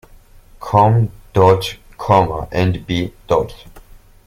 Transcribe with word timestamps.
Com., 0.59 1.11
and 2.51 2.87
B. 2.87 3.11